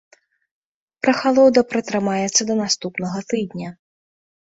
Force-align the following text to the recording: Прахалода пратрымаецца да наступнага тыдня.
Прахалода 1.03 1.59
пратрымаецца 1.75 2.41
да 2.51 2.59
наступнага 2.65 3.19
тыдня. 3.33 3.69